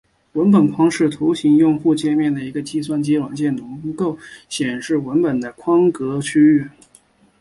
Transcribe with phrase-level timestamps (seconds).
[0.33, 4.17] 文本框是图形用户界面的计算机软件中能够
[4.49, 6.67] 显示文本的框格区域。